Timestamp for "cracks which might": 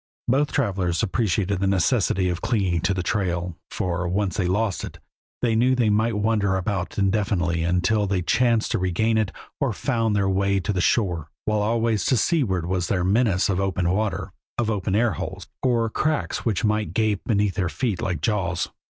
15.87-16.95